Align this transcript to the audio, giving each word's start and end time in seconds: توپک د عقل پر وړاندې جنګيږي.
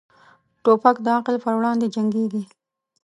توپک 0.63 0.95
د 1.03 1.07
عقل 1.17 1.35
پر 1.43 1.53
وړاندې 1.57 1.91
جنګيږي. 1.95 2.43